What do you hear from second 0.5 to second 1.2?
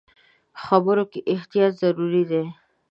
خبرو کې